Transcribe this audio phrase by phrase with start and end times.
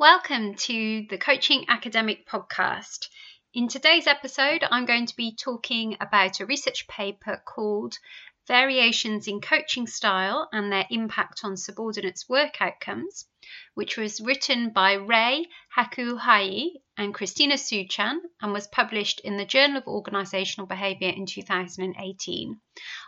[0.00, 3.08] Welcome to the Coaching Academic Podcast.
[3.52, 7.98] In today's episode, I'm going to be talking about a research paper called
[8.46, 13.26] Variations in Coaching Style and Their Impact on Subordinates' Work Outcomes,
[13.74, 19.78] which was written by Ray Hakuhai and Christina Sue-Chan and was published in the Journal
[19.78, 22.60] of Organisational Behaviour in 2018.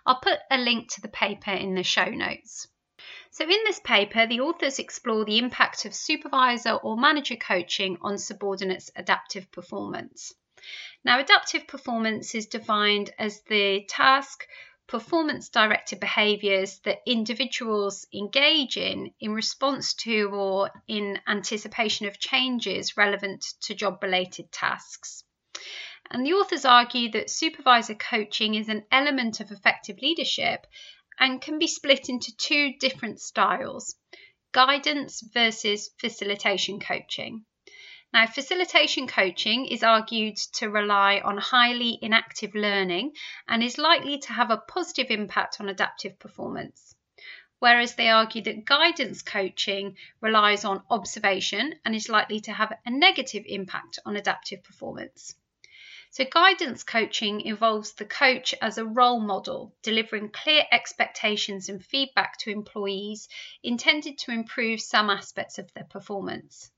[0.07, 2.67] I'll put a link to the paper in the show notes.
[3.33, 8.19] So, in this paper, the authors explore the impact of supervisor or manager coaching on
[8.19, 10.35] subordinates' adaptive performance.
[11.05, 14.49] Now, adaptive performance is defined as the task,
[14.89, 22.97] performance directed behaviours that individuals engage in in response to or in anticipation of changes
[22.97, 25.23] relevant to job related tasks.
[26.11, 30.67] And the authors argue that supervisor coaching is an element of effective leadership
[31.19, 33.97] and can be split into two different styles
[34.53, 37.45] guidance versus facilitation coaching.
[38.13, 43.13] Now, facilitation coaching is argued to rely on highly enactive learning
[43.47, 46.97] and is likely to have a positive impact on adaptive performance.
[47.61, 52.91] Whereas they argue that guidance coaching relies on observation and is likely to have a
[52.91, 55.37] negative impact on adaptive performance.
[56.13, 62.37] So, guidance coaching involves the coach as a role model, delivering clear expectations and feedback
[62.39, 63.29] to employees
[63.63, 66.73] intended to improve some aspects of their performance.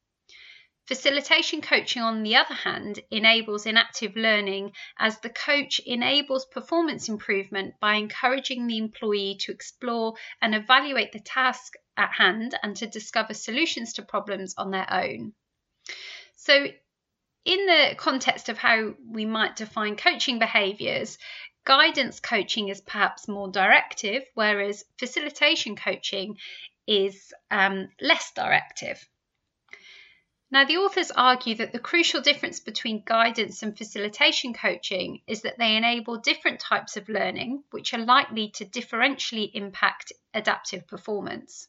[0.84, 7.80] Facilitation coaching, on the other hand, enables enactive learning as the coach enables performance improvement
[7.80, 13.32] by encouraging the employee to explore and evaluate the task at hand and to discover
[13.32, 15.32] solutions to problems on their own.
[16.36, 16.66] So,
[17.44, 21.18] in the context of how we might define coaching behaviors,
[21.64, 26.38] guidance coaching is perhaps more directive, whereas facilitation coaching
[26.86, 29.08] is um, less directive.
[30.52, 35.56] Now, the authors argue that the crucial difference between guidance and facilitation coaching is that
[35.56, 41.68] they enable different types of learning, which are likely to differentially impact adaptive performance.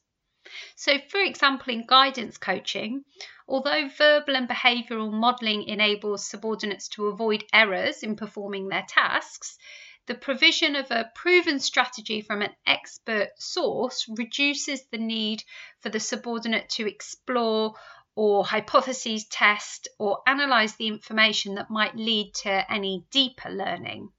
[0.76, 3.06] So, for example, in guidance coaching,
[3.54, 9.60] although verbal and behavioural modelling enables subordinates to avoid errors in performing their tasks,
[10.08, 15.44] the provision of a proven strategy from an expert source reduces the need
[15.82, 17.76] for the subordinate to explore
[18.16, 24.12] or hypotheses test or analyse the information that might lead to any deeper learning.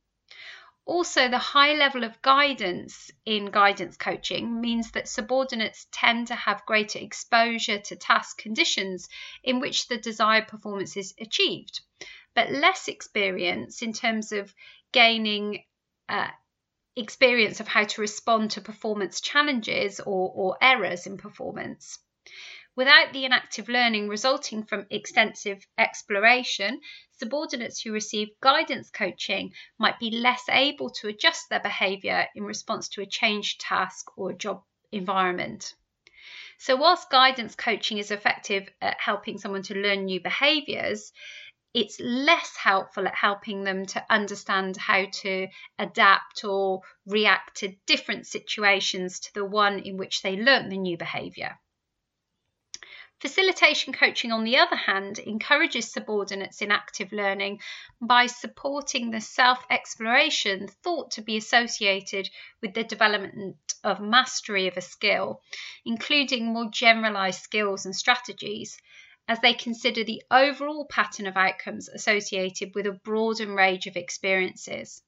[0.86, 6.66] Also, the high level of guidance in guidance coaching means that subordinates tend to have
[6.66, 9.08] greater exposure to task conditions
[9.42, 11.80] in which the desired performance is achieved,
[12.34, 14.54] but less experience in terms of
[14.92, 15.64] gaining
[16.08, 16.28] uh,
[16.96, 21.98] experience of how to respond to performance challenges or, or errors in performance.
[22.76, 26.80] Without the enactive learning resulting from extensive exploration,
[27.12, 32.88] subordinates who receive guidance coaching might be less able to adjust their behaviour in response
[32.88, 35.72] to a changed task or job environment.
[36.58, 41.12] So, whilst guidance coaching is effective at helping someone to learn new behaviours,
[41.74, 45.46] it's less helpful at helping them to understand how to
[45.78, 50.96] adapt or react to different situations to the one in which they learnt the new
[50.96, 51.56] behaviour.
[53.24, 57.58] Facilitation coaching, on the other hand, encourages subordinates in active learning
[57.98, 62.28] by supporting the self exploration thought to be associated
[62.60, 65.40] with the development of mastery of a skill,
[65.86, 68.76] including more generalized skills and strategies,
[69.26, 75.02] as they consider the overall pattern of outcomes associated with a broader range of experiences.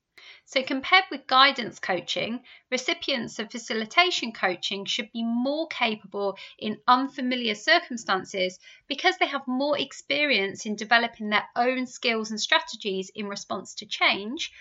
[0.45, 7.55] So, compared with guidance coaching, recipients of facilitation coaching should be more capable in unfamiliar
[7.55, 8.59] circumstances
[8.89, 13.87] because they have more experience in developing their own skills and strategies in response to
[13.87, 14.53] change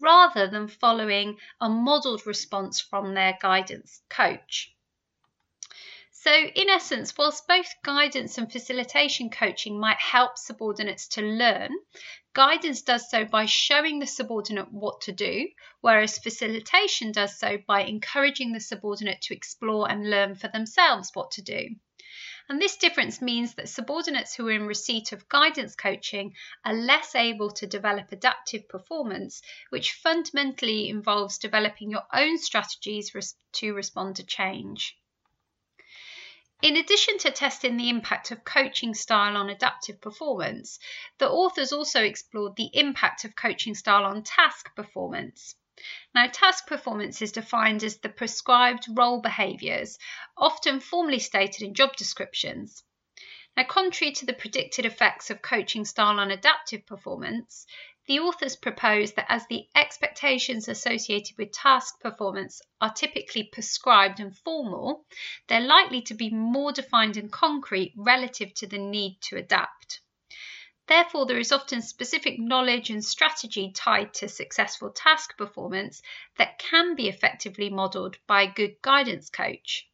[0.00, 4.74] rather than following a modelled response from their guidance coach.
[6.24, 11.70] So, in essence, whilst both guidance and facilitation coaching might help subordinates to learn,
[12.34, 15.48] guidance does so by showing the subordinate what to do,
[15.80, 21.30] whereas facilitation does so by encouraging the subordinate to explore and learn for themselves what
[21.32, 21.76] to do.
[22.48, 26.34] And this difference means that subordinates who are in receipt of guidance coaching
[26.64, 29.40] are less able to develop adaptive performance,
[29.70, 33.12] which fundamentally involves developing your own strategies
[33.52, 34.96] to respond to change.
[36.62, 40.78] In addition to testing the impact of coaching style on adaptive performance,
[41.18, 45.56] the authors also explored the impact of coaching style on task performance.
[46.14, 49.98] Now, task performance is defined as the prescribed role behaviours,
[50.36, 52.84] often formally stated in job descriptions.
[53.56, 57.66] Now, contrary to the predicted effects of coaching style on adaptive performance,
[58.06, 64.36] the authors propose that as the expectations associated with task performance are typically prescribed and
[64.38, 65.06] formal,
[65.46, 70.00] they're likely to be more defined and concrete relative to the need to adapt.
[70.88, 76.02] Therefore, there is often specific knowledge and strategy tied to successful task performance
[76.38, 79.88] that can be effectively modelled by a good guidance coach.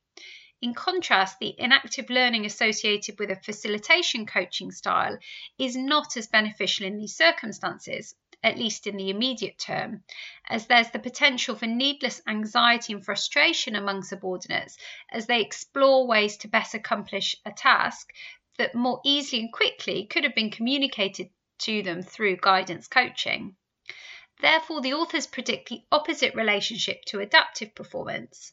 [0.60, 5.16] In contrast, the enactive learning associated with a facilitation coaching style
[5.56, 10.02] is not as beneficial in these circumstances, at least in the immediate term,
[10.48, 14.76] as there's the potential for needless anxiety and frustration among subordinates
[15.10, 18.12] as they explore ways to best accomplish a task
[18.56, 23.54] that more easily and quickly could have been communicated to them through guidance coaching.
[24.40, 28.52] Therefore, the authors predict the opposite relationship to adaptive performance.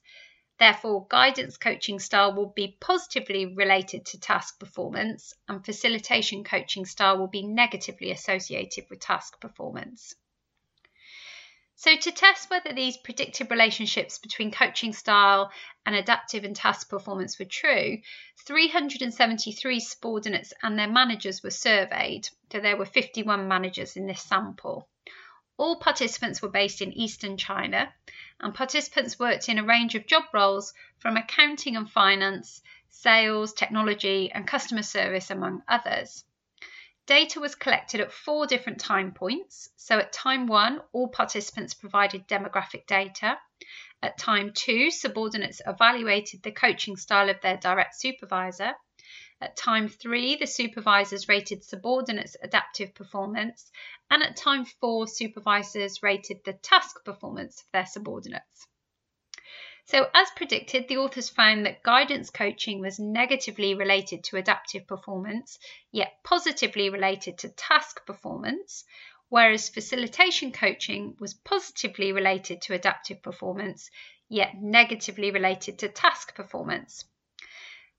[0.57, 7.18] Therefore, guidance coaching style will be positively related to task performance, and facilitation coaching style
[7.18, 10.16] will be negatively associated with task performance.
[11.78, 15.52] So, to test whether these predicted relationships between coaching style
[15.86, 18.02] and adaptive and task performance were true,
[18.46, 22.30] 373 subordinates and their managers were surveyed.
[22.50, 24.88] So, there were 51 managers in this sample.
[25.57, 27.94] All participants were based in eastern China,
[28.40, 34.31] and participants worked in a range of job roles from accounting and finance, sales, technology,
[34.31, 36.25] and customer service, among others.
[37.06, 39.69] Data was collected at four different time points.
[39.75, 43.38] So, at time one, all participants provided demographic data.
[44.02, 48.74] At time two, subordinates evaluated the coaching style of their direct supervisor.
[49.45, 53.71] At time three, the supervisors rated subordinates' adaptive performance,
[54.09, 58.68] and at time four, supervisors rated the task performance of their subordinates.
[59.83, 65.59] So, as predicted, the authors found that guidance coaching was negatively related to adaptive performance,
[65.92, 68.83] yet positively related to task performance,
[69.30, 73.92] whereas facilitation coaching was positively related to adaptive performance,
[74.27, 77.06] yet negatively related to task performance.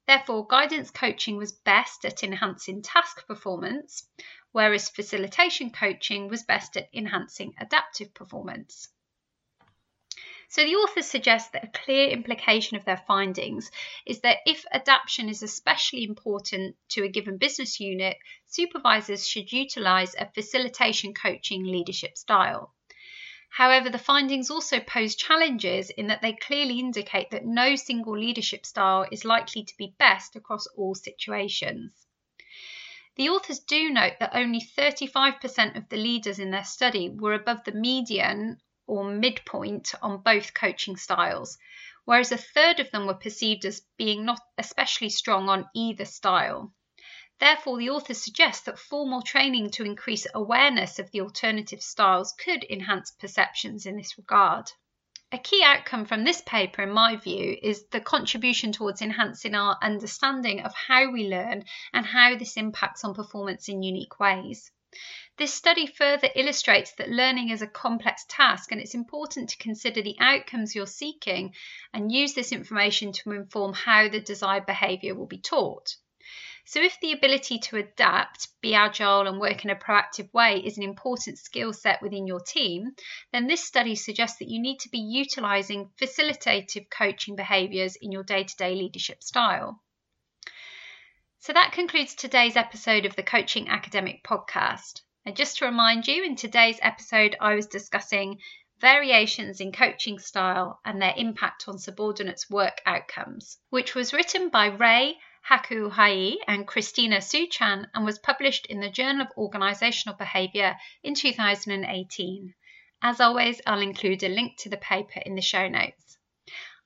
[0.06, 4.08] Therefore, guidance coaching was best at enhancing task performance,
[4.52, 8.88] whereas facilitation coaching was best at enhancing adaptive performance.
[10.48, 13.68] So, the authors suggest that a clear implication of their findings
[14.06, 20.14] is that if adaptation is especially important to a given business unit, supervisors should utilise
[20.14, 22.75] a facilitation coaching leadership style.
[23.50, 28.66] However, the findings also pose challenges in that they clearly indicate that no single leadership
[28.66, 32.06] style is likely to be best across all situations.
[33.16, 37.64] The authors do note that only 35% of the leaders in their study were above
[37.64, 41.56] the median or midpoint on both coaching styles,
[42.04, 46.74] whereas a third of them were perceived as being not especially strong on either style.
[47.38, 52.64] Therefore, the authors suggest that formal training to increase awareness of the alternative styles could
[52.64, 54.72] enhance perceptions in this regard.
[55.32, 59.76] A key outcome from this paper, in my view, is the contribution towards enhancing our
[59.82, 64.70] understanding of how we learn and how this impacts on performance in unique ways.
[65.36, 70.00] This study further illustrates that learning is a complex task and it's important to consider
[70.00, 71.54] the outcomes you're seeking
[71.92, 75.96] and use this information to inform how the desired behaviour will be taught.
[76.68, 80.76] So, if the ability to adapt, be agile, and work in a proactive way is
[80.76, 82.96] an important skill set within your team,
[83.30, 88.24] then this study suggests that you need to be utilising facilitative coaching behaviours in your
[88.24, 89.80] day to day leadership style.
[91.38, 95.02] So, that concludes today's episode of the Coaching Academic podcast.
[95.24, 98.40] And just to remind you, in today's episode, I was discussing
[98.80, 104.66] variations in coaching style and their impact on subordinates' work outcomes, which was written by
[104.66, 105.16] Ray
[105.48, 112.54] Hakuhei and Christina Sue-Chan and was published in the Journal of Organizational Behavior in 2018.
[113.00, 116.18] As always, I'll include a link to the paper in the show notes.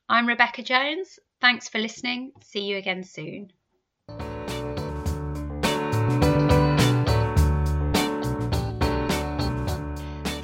[0.09, 1.19] I'm Rebecca Jones.
[1.40, 2.33] Thanks for listening.
[2.43, 3.52] See you again soon.